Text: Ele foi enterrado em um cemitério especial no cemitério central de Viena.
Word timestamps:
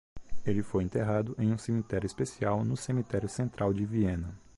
Ele 0.43 0.63
foi 0.63 0.83
enterrado 0.83 1.35
em 1.37 1.51
um 1.53 1.59
cemitério 1.59 2.07
especial 2.07 2.65
no 2.65 2.75
cemitério 2.75 3.29
central 3.29 3.71
de 3.71 3.85
Viena. 3.85 4.35